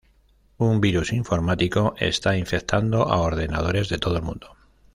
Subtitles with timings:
[0.57, 4.55] Un virus informático está infectando a ordenadores de todo el mundo.